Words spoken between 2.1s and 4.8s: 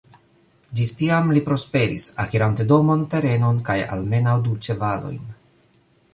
akirante domon, terenon kaj almenaŭ du